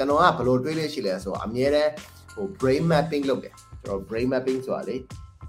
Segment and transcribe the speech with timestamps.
[0.00, 1.92] ကျွန်တော်ကဘယ်လိုတွေးလို့ရှိလဲဆိုတော့အမြဲတမ်း
[2.32, 4.96] ဟို brain mapping လုပ်တယ်ကျွန်တော် brain mapping ဆိုတာလေ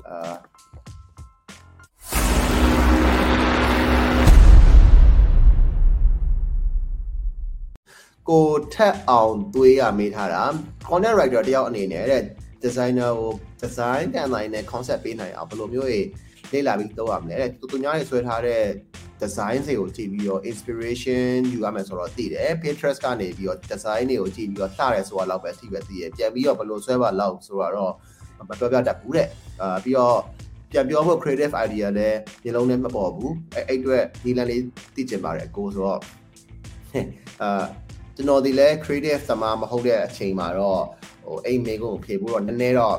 [0.07, 0.35] အာ
[8.29, 10.43] ကိုထက်အောင်တွေးရမေးထားတာ
[10.89, 12.23] content writer တယောက်အနေနဲ့တဲ့
[12.63, 13.31] designer ကို
[13.61, 15.99] design ကန်တိုင်းနဲ့ concept ပေးနိုင်အောင်ဘယ်လိုမျိုးတွေ
[16.51, 18.61] လေ့လာပြီးလုပ်ရမလဲတဲ့သူသူများတွေဆွဲထားတဲ့
[19.22, 27.92] design တွေကိုကြည့်ပြီးတော့ inspiration ယူရမယ်ဆိုတော့သိတယ် Pinterest ကနေပြီးတော့ design တွေကိုကြည့်ပြီးတော့လှတယ်ဆိုတာလောက်ပဲသိပဲသိရပြန်ပြီးတော့ဘယ်လိုဆွဲပါလောက်ဆိုတော့
[28.48, 29.28] မပြောပြတတ်ဘူးတဲ့
[29.60, 30.18] အာပြီးတော့
[30.72, 34.62] ပြန်ပြောဖို့ creative idea လည်းမျိုးလုံးနဲ့မပေါ်ဘူးအဲ့အဲ့အတွက်ဒီလန်လေး
[34.94, 36.00] သိကျင်ပါတယ်ကိုဆိုတော့
[37.42, 37.64] အာ
[38.16, 40.82] ကျွန်တော်ဒီလဲ creative သမားမဟုတ်တဲ့အချိန်မှာတော့
[41.26, 42.96] ဟိုအိမ်မေကိုဖြေဖို့တော့နည်းနည်းတော့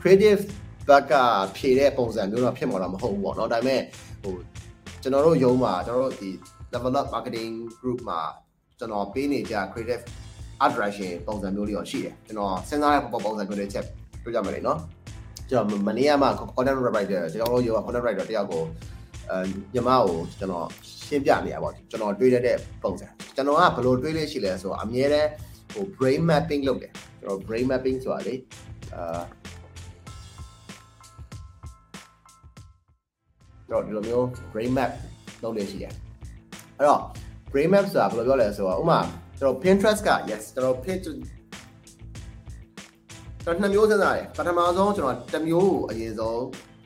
[0.00, 0.42] creative
[0.88, 1.14] ဘက်က
[1.56, 3.80] ဖြေတဲ့ပုံစံမျိုးတော့ဖြစ်မှာတော့မဟုတ်ဘူးပေါ့เนาะဒါပေမဲ့
[4.22, 4.34] ဟို
[5.05, 6.31] ကျွန်တော်တို့ရုံးမှာကျွန်တော်တို့ဒီ
[6.73, 7.51] develop marketing
[7.81, 8.19] group မှာ
[8.79, 10.03] ကျွန်တော်ပေးနေကြ creative
[10.63, 13.85] art direction ပုံစံမျိုးလေးတော့ရှိတယ်ကျွန်တော်စဉ်းစားရပုံပုံစံမျိုးလေးချက်
[14.23, 14.79] ပြောကြမယ်လေနော်
[15.49, 18.63] ကျွန်တော်မနေ့ကမှ content writer ကျွန်တော်တို့ရော content writer တယောက်ကို
[19.29, 19.37] အဲ
[19.73, 20.67] ညီမကိုကျွန်တော်
[21.07, 25.29] ရှင်းပြနေတာပေါ့ကျွန်တော်တွေးရတဲ့ပုံစံကျွန်တော်ကဘယ်လိုတွေးလဲရှိလဲဆိုတော့အမြဲတမ်း
[25.73, 28.35] ဟို brain mapping လုပ်တယ်ကျွန်တော် brain mapping ဆိုတာလေ
[28.95, 29.21] အာ
[33.71, 34.91] တော့ဒီလိုမျိုး brain map
[35.43, 35.93] လုပ်နေရှိတယ်
[36.77, 37.01] အဲ့တော့
[37.51, 38.99] brain map ဆိုတာဘယ်လိုပြောလဲဆိုတော့ဥမာ
[39.39, 41.21] ကျွန်တော် Pinterest က yes ကျွန်တော် Pinterest
[43.43, 46.39] ကျွန်တော်နှစ်မျိုးစဉ်းစားတယ်ပထမဆုံးကျွန်တော်တစ်မျိုးကိုအရင်ဆုံး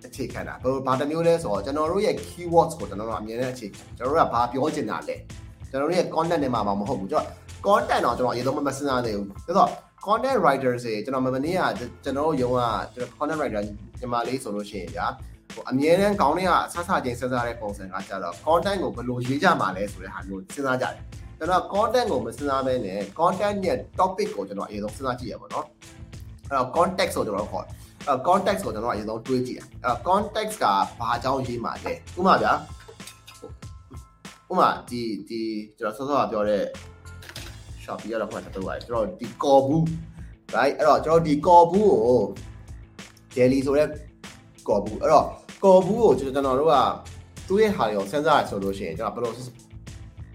[0.05, 5.15] အခြေခံတာဘယ်ဘာတစ်မျိုးလဲဆိုတော့ကျွန်တော်တို့ရဲ့ keywords ကိုကျွန်တော်တို့အမြဲတမ်းအခြေခံကျွန်တော်တို့ကဘာပြောချင်တာလဲ
[5.69, 7.35] ကျွန်တော်တို့ရဲ့ content နဲ့မှာမဟုတ်ဘူးကျွန်တော်
[7.65, 9.69] content တော့ကျွန်တော်အရင်ဆုံးမစဉ်းစားသေးဘူးဆိုတော့
[10.05, 11.61] content writer တွေကျွန်တော်မနေ့က
[12.03, 12.61] ကျွန်တော်တို့ယုံက
[12.93, 13.61] ကျွန်တော် content writer
[13.99, 15.05] ညီမလေးဆိုလို့ရှိရင်ဗျာ
[15.53, 20.93] ဟိုအမြဲတမ်းခေါင်းထဲကဆဆချင်းစဉ်းစားတဲ့ပုံစံကကြတော့ content ကိုဘယ်လိုရေးကြမှာလဲဆိုတဲ့ဟာမျိုးစဉ်းစားကြတယ်
[21.37, 25.65] ကျွန်တော် content ကိုမစဉ်းစားဘဲနဲ့ content ရဲ့ topic ကိုကျွန်တော်အရင်ဆုံးစဉ်းစားကြည့်ရပါတော့
[26.49, 27.65] အဲ့တော့ context ကိုကျွန်တော်ခေါ်
[28.07, 30.65] အဲ့ context ကိုကျွန်တော်အရင်ဆုံးတွေးကြည့်တယ်အဲ့ context က
[30.99, 32.53] ဘာအကြောင်းရေးမှာလဲဥပမာဗျာ
[34.49, 35.41] ဥပမာဒီဒီ
[35.77, 36.63] ကျွန်တော်စောစောကပြောတဲ့
[37.83, 39.83] Shopee ကတော့ခက်တော့ပါတယ်ကျွန်တော်ဒီကော်ဘူး
[40.55, 42.21] right အဲ့တော့ကျွန်တော်ဒီကော်ဘူးကို
[43.35, 43.87] jelly ဆိုတဲ့
[44.69, 45.25] ကော်ဘူးအဲ့တော့
[45.63, 46.75] ကော်ဘူးကိုကျွန်တော်တို့က
[47.47, 49.59] သူ့ရဲ့ဟာတွေကိုစဉ်းစားရဆိုလို့ရှိရင်ကျွန်တော်ဘယ်လို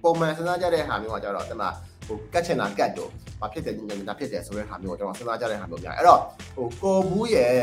[0.03, 1.69] ပုံမှန်စဉ်းစားကြတဲ့ဟာမျိုးကကျတော့ဒီမှာ
[2.07, 3.79] ဟိုကတ်ချင်တာကတ်တော့ဘာဖြစ်တယ်ည
[4.09, 6.21] ညဖြစ်တယ်ဆိုတဲ့ဟာမျိုးကိုကျွန်တော်စဉ်းစားကြတဲ့ဟာမျိုးများအဲ့တော့
[6.55, 7.55] ဟိုကော်ဘူးရဲ့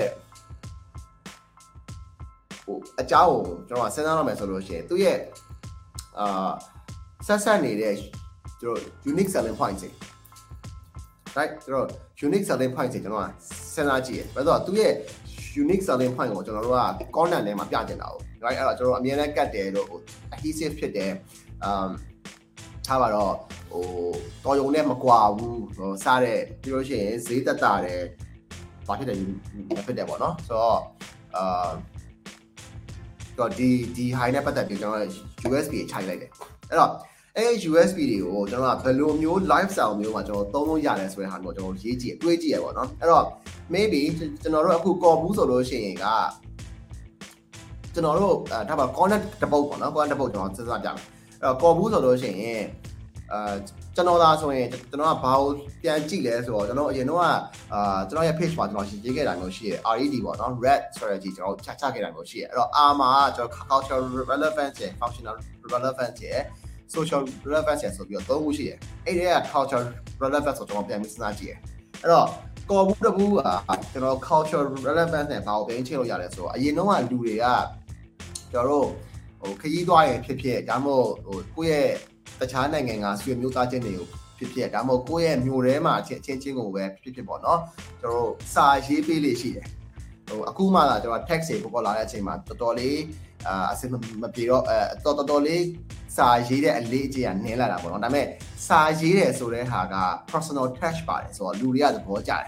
[2.65, 5.17] ဟိုအကြောင်းကိုကျွန်တော်စဉ်းစားရမယ်ဆိုလို့ရှိရင်သူ့ရဲ့
[6.19, 6.51] အာ
[7.27, 7.95] ဆက်ဆက်နေတဲ့
[8.61, 9.89] ကျွန်တော် unique selling point တွေ
[11.37, 11.87] right ကျွန်တော်
[12.27, 13.25] unique selling point တွေကျွန်တော်
[13.73, 14.93] စဉ်းစားကြည့်ရယ်ဘာလို့သူ့ရဲ့
[15.61, 16.81] unique selling point ကိုကျွန်တော်တို့က
[17.15, 19.93] content ထဲမှာပြချင်တာ哦 right အဲ့တော့ကျွန်တော်အမြဲတမ်းကတ်တယ်လို့
[20.33, 21.11] adhesive ဖြစ်တယ်
[21.67, 21.89] um
[22.87, 23.33] ထားပါတော့
[23.71, 23.85] ဟို
[24.43, 28.01] တော်ယုံနဲ့မကွာဘူးဟိုစားတဲ့ပြီးလို့ရှိရင်ဈေးတက်တာတယ်
[28.87, 29.17] ဘာဖြစ်တယ်
[29.85, 30.79] ဖြစ်တယ်ပေါ့နော်ဆိုတော့
[31.35, 31.69] အာ
[33.37, 35.07] တော့ဒီဒီ high နဲ့ပတ်သက်ပြီးကျွန်တော်
[35.49, 36.31] USB ခြိုက်လိုက်တယ်
[36.69, 36.91] အဲ့တော့
[37.37, 43.25] အဲ့ USB တွေကိုကျွန်တော်ကဘယ်လိုမျိုး lifestyle မျိုးမှာကျွန်တော်သုံးလို့ရတယ်ဆိုတဲ့ဟာမျိုးကျွန်တော်ရေးကြည့်တွေးကြည့်ရပါတော့အဲ့တော့
[43.73, 44.01] maybe
[44.41, 46.05] ကျွန်တော်တို့အခုကော်ဘူးဆိုလို့ရှိရင်က
[47.93, 51.05] ကျွန်တော်တို့အဲဒါပါ content တစ်ပုတ်ပေါ့နော် content တစ်ပုတ်ကျွန်တော်စဉ်းစားကြမယ်
[51.41, 52.63] အဲ့တော့ကော်ဘူးဆိုလို့ရှိရင်
[53.31, 53.53] အာ
[53.95, 55.49] ကျွန်တော်သာဆိုရင်ကျွန်တော်ကဘာကို
[55.81, 65.35] ပြန်ကြည့်လဲဆိုတော့ကျွန်တော်အရင်တော့အာကျွန်တော်ရဲ့ page မှာကျွန်တော်ရေးခဲ့တာမျိုးရှိရယ် RED ပေါ့နော် red strategy ကျွန်တော်ချချခဲ့တာမျိုးရှိရယ်အဲ့တော့ R မှာကျွန်တော် cultural relevance ရယ် functional
[65.73, 66.41] relevance ရယ်
[66.95, 69.85] social relevance ရယ်ဆိုပြီးတော့သုံးခုရှိရယ်အဲ့ဒီက cultural
[70.21, 71.59] relevance ကိုကျွန်တော်ပြန်ပြီးစဉ်းစားကြည့်ရယ်
[72.01, 72.27] အဲ့တော့
[72.69, 73.39] ကော်ဘူးတဘူးက
[73.91, 77.45] ကျွန်တော် cultural relevance နဲ့ဘာကိုပြန်ချိန်လို့ရလဲဆိုတော့အရင်တော့ကလူတွေက
[78.51, 78.87] ကျွန်တော်တို့
[79.41, 81.91] ဟိုခရီးသွားရင်ဖြစ်ဖြစ်ဒါမှမဟုတ်ဟိုကိုယ့်ရဲ့
[82.39, 87.59] တခြားနိုင်ငံကဆွေမျိုးသားချင်းတွေကိုဖြစ်ဖြစ်ဒါမှမဟုတ်ကိုယ့်ရဲ့မြို့ထဲမှာချင်းချင်းချင်းကိုပဲဖြစ်ဖြစ်ပေါ့နော်
[88.01, 89.67] ကျွန်တော်တို့စာရေးပေးလေးရှိတယ်
[90.27, 92.97] ဟိုအခုမှလာကျွန်တော် text တွေပေါ်ပေါ်လာတဲ့အချိန်မှာတော်တော်လေး
[93.47, 93.81] အာအစ
[94.21, 95.63] မပြေတော့အဲတော်တော်တော်လေး
[96.17, 98.25] စာရေးတဲ့အလေးအကျင့်ကနည်းလာတာပေါ့နော်ဒါပေမဲ့
[98.67, 99.95] စာရေးတယ်ဆိုတဲ့ဟာက
[100.31, 102.47] personal touch ပါတယ်ဆိုတော့လူတွေကသဘောကျတယ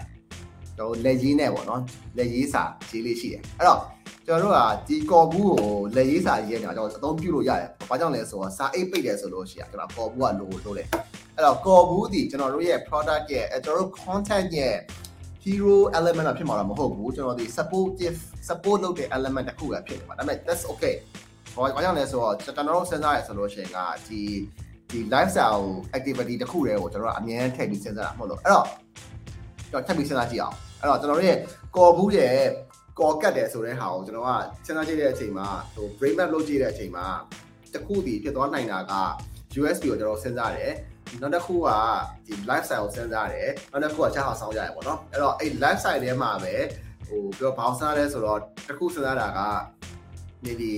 [0.76, 1.80] ကျွန်တော်လက်ရေးနဲ့ပေါ့နော်
[2.16, 3.80] လက်ရေးစာရေးလေးရှိတယ်အဲ့တော့
[4.26, 10.84] ကျွန်တော်တို့ကဒီကော်ဘူးကိုလက်ရေးစာရေးနေတာကျွန်တော်အသုံးပြုလို့ရတယ်။ဘာကြောင့်လဲဆိုတော့စာအိတ်ပိတ်တယ်ဆိုလို့ရှိရင်ကျွန်တော်ကော်ဘူးကလိုလို့လေ။
[11.36, 14.76] အဲ့တော့ကော်ဘူးဒီကျွန်တော်တို့ရဲ့ product ရဲ့ကျွန်တော်တို့ content ရဲ့
[15.44, 18.18] hero element ဖြစ်မှာတော့မဟုတ်ဘူးကျွန်တော်ဒီ supportive
[18.48, 20.94] support လုပ်တဲ့ element တစ်ခုပဲဖြစ်နေပါဒါပေမဲ့ that's okay
[21.54, 24.20] ။ဘာကြောင့်လဲဆိုတော့ကျွန်တော်တို့စဉ်းစားရဆိုလို့ရှိရင်ကဒီ
[24.90, 28.66] ဒီ lifestyle activity တစ်ခုတည်းကိုကျွန်တော်တို့အမြဲထည့်ပြီးစဉ်းစားတာမဟုတ်လို့အဲ့တော့
[29.70, 31.38] ကျွန်တော်ထပ်ပြီးစဉ်းစားကြည့်အောင်အဲ့တော့ကျွန်တော်တို့ရဲ့
[31.76, 32.36] ကော်ဘူးရဲ့
[33.00, 34.30] ကော်ကတ်တယ်ဆိုတဲ့ဟာကိုကျွန်တော်က
[34.66, 37.06] စဉ်းစားကြည့်တဲ့အချိန်မှာဟို brain map လုပ်ကြည့်တဲ့အချိန်မှာ
[37.74, 38.94] တခုတည်းဖြစ်သွားနိုင်တာက
[39.60, 40.72] USB ကိုကျွန်တော်စဉ်းစားတယ်
[41.20, 41.68] နောက်တစ်ခုက
[42.26, 46.54] ဒီ lifestyle ကိုစဉ်းစားတယ်နောက်တစ်ခုကချက်ဟောက်ဆောင်ရတယ်ပေါ့နော်အဲ့တော့အဲ့ lifestyle ထဲမှာပဲ
[47.08, 49.40] ဟိုပြောဘောင်းစားလဲဆိုတော့တစ်ခုစဉ်းစားတာက
[50.44, 50.72] နေဒီ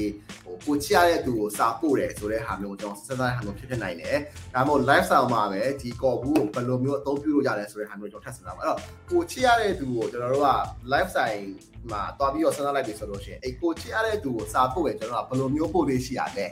[0.44, 4.16] ဟိုကိုချရတဲ့သူကိုစာပို့တယ်ဆိုတဲ့ဟာမျိုးကျွန်တော်စဉ်းစားတဲ့ဟာမျိုးဖြစ်ဖြစ်နိုင်တယ်
[4.54, 8.80] ဒါမှမဟုတ် lifestyle မှာပဲဒီကော်ဘူးကိုဘယ်လိုမျိုးအသုံးပြုလို့ရတယ်ဆိုတဲ့ဟာမျိုးကျွန်တော်ထပ်စဉ်းစားပါအဲ့တော့
[9.10, 10.50] ကိုချရတဲ့သူကိုကျွန်တော်တို့က
[10.92, 11.44] lifestyle
[11.90, 16.46] မှာတွားပြီးတော့စဉ်းစားလိုက်ပြီဆိုလို့ရှိရင်အဲ့ကိုချရတဲ့သူကိုစာပို့တယ်ကျွန်တော်ကဘယ်လိုမျိုးပို့လေးရှိရလဲ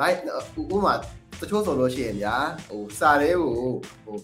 [0.00, 0.18] right
[0.60, 0.94] ဥပမာ
[1.42, 2.36] တချို့ဆိုလို့ရှိရင်ညာ
[2.68, 3.52] ဟိုစာလေးကို
[4.04, 4.16] ဟို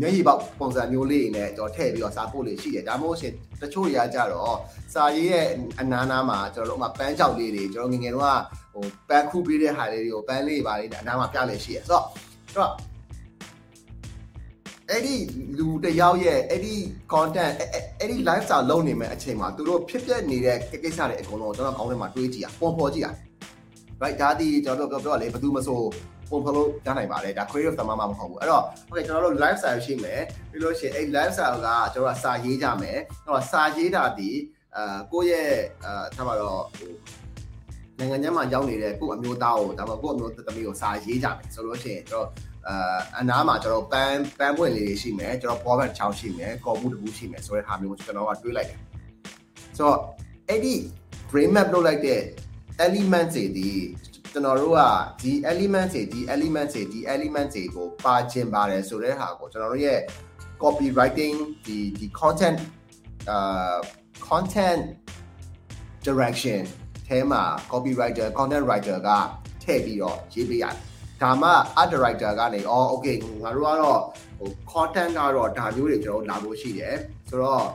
[0.00, 4.56] မျက်ရည်ပေါက်ပုံစံမျိုးလေးနဲ့ကျွန်တော်ထည့်ပြီးတော့စာပို့လေးရှိတယ်ဒါမှမဟုတ်ရှင်တချို့တွေကကြတော့
[4.94, 5.46] စာရေးရဲ့
[5.80, 8.40] အနားနားမှာကျွန်တော်တို့ဥမာပန်းချောက်လေးတွေကျွန်တော်ငငယ်တော့
[8.72, 12.04] ဟိုပန်းခုပေးတဲ့ဟာလေးတွေကိုပန်းလေးပါလေးအနားမှာပြလေရှိရဆိုတော့
[12.52, 12.72] ဆိုတော့
[14.90, 15.16] အဲ့ဒီ
[15.58, 16.74] လူတယောက်ရဲ့အဲ့ဒီ
[17.12, 17.52] content
[18.00, 23.08] အဲ့ဒီ lifestyle လုံးနေမဲ့အချိန်မှာသူတို့ဖြစ်ပျက်နေတဲ့ကိစ္စတွေအကုန်လုံးကျွန်တော်ကောင်းထဲမှာတွေးကြည့်ရပုံဖော်ကြည့်ရ
[24.02, 25.80] right ဒါဒီကျွန်တော်တို့ပြောလေဘယ်သူမဆို
[26.30, 30.20] ပုံဖော်လို့ရနိုင်ပါတယ်ဒါ creative တမမမဟုတ်ဘူးအဲ့တော့ okay ကျွန်တော်တို့ lifestyle ရှိမယ်
[30.50, 34.30] ပြီးလို့ရှိရင်အဲ့ lifestyle ကကျွန်တော်ကစာရေးကြမယ်အဲ့တော့စာရေးတာဒီ
[34.76, 35.52] အာကိုယ့်ရဲ့
[35.84, 36.92] အာထားပါတော့ဟို
[37.98, 42.28] နိုင်ငံခြားမှာရောက်နေတဲ့ကိုယ့်အမျိုးသားကိုဒါမှမဟုတ်ကိုယ့်အမျိုးသမီးကိုစာရေးကြမယ်ဆိုလို့ရှိရင်ကျွန်တော်
[42.68, 48.78] အာအနားမှာကျွန်တော်ပန်းပန်းပွင့်လေးတွေရှိမယ်ကျွန်တော်ဘောဘတ်ချောင်းရှိမယ်ကော်မှုတကူရှိမယ်ဆိုတဲ့ဟာမျိုးကိုကျွန်တော်ကတွေးလိုက်တယ်
[49.76, 49.98] ဆိုတော့
[50.48, 50.74] အဲ့ဒီ
[51.30, 52.20] brain map လုပ်လိုက်တဲ့
[52.84, 53.70] element တွေဒီ
[54.32, 54.80] ကျွန်တော်တို့က
[55.22, 60.00] ဒီ element တွေဒီ element တွေဒီ element တွေကိုပါခြင်းပါတယ်ဆိုတဲ့ဟာကိုကျွန်တော်တို့ရဲ့
[60.62, 61.36] copywriting
[61.66, 62.58] ဒီဒီ content
[63.30, 63.76] အာ
[64.28, 64.82] content
[66.06, 66.62] direction
[67.08, 67.42] အဲမှာ
[67.72, 69.10] copywriter content writer က
[69.62, 70.76] ထည့်ပြီးတော့ရေးပေးရတယ်
[71.22, 71.50] ဒါမှ
[71.80, 74.00] art director ကနေအော် okay ငါတို့ကတော့
[74.38, 76.96] ဟို content ကတော့ဒါမျိုးတွေကျွန်တော်လာလို့ရှိတယ်
[77.28, 77.66] ဆိုတော့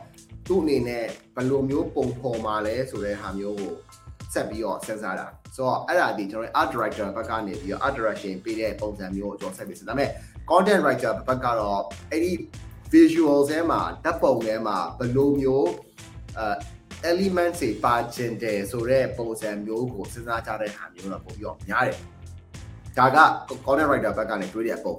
[0.48, 1.06] သူ့အနေနဲ့
[1.36, 3.74] ဘယ်လိုမျိုးပုံဖော်มาလဲဆိုတဲ့ဟာမျိုးကို
[4.34, 10.10] ဆက်ပြီးတော့စဉ်းစားတာဆိုတော့အဲ့ဒါဒီကျွန်တော် art director ဘက်ကနေပြီးတော့ art direction ပေးတဲ့ပုံစံမျိုးကိုကျွန်တော်ဆက်ပြီးစဉ်းစားဒါပေမဲ့
[10.50, 11.82] content writer ဘက်ကတော့
[12.12, 12.34] အဲ့ဒီ
[12.94, 15.70] visual ထဲမှာဓာတ်ပုံထဲမှာဘယ်လိုမျိုး
[16.38, 21.98] အဲ element တွေပါခြင်းတယ်ဆိုတော့ပုံစံမျိုးကိုစဉ်းစားကြတဲ့ဟာမျိုးတော့ပို့ပြီးတော့များတယ်
[22.98, 23.18] ဒါက
[23.66, 24.96] content writer ဘက်ကနေတွေးတဲ့အပုံ